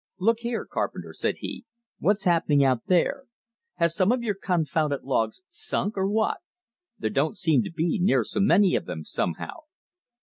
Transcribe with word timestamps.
"Look 0.17 0.39
here, 0.39 0.65
Carpenter," 0.65 1.13
said 1.13 1.37
he, 1.41 1.63
"what's 1.99 2.23
happening 2.23 2.63
out 2.63 2.87
there? 2.87 3.25
Have 3.75 3.91
some 3.91 4.11
of 4.11 4.23
your 4.23 4.33
confounded 4.33 5.03
logs 5.03 5.43
SUNK, 5.49 5.95
or 5.95 6.09
what? 6.09 6.39
There 6.97 7.11
don't 7.11 7.37
seem 7.37 7.61
to 7.65 7.71
be 7.71 7.99
near 8.01 8.23
so 8.23 8.39
many 8.39 8.73
of 8.75 8.85
them 8.85 9.03
somehow." 9.03 9.57